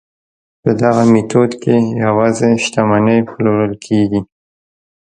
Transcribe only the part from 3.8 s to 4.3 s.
کیږي.